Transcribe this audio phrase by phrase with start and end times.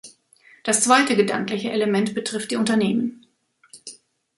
[0.63, 3.23] Das zweite gedankliche Element betrifft die Unternehmen.